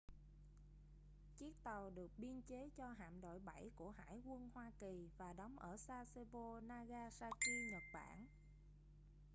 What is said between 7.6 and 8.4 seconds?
nhật bản